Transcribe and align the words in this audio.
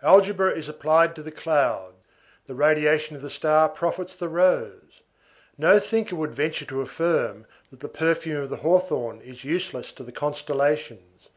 Algebra 0.00 0.52
is 0.52 0.70
applied 0.70 1.14
to 1.14 1.22
the 1.22 1.30
clouds; 1.30 1.96
the 2.46 2.54
radiation 2.54 3.14
of 3.14 3.20
the 3.20 3.28
star 3.28 3.68
profits 3.68 4.16
the 4.16 4.26
rose; 4.26 5.02
no 5.58 5.78
thinker 5.78 6.16
would 6.16 6.34
venture 6.34 6.64
to 6.64 6.80
affirm 6.80 7.44
that 7.68 7.80
the 7.80 7.88
perfume 7.90 8.40
of 8.42 8.48
the 8.48 8.56
hawthorn 8.64 9.20
is 9.20 9.44
useless 9.44 9.92
to 9.92 10.02
the 10.02 10.12
constellations. 10.12 11.28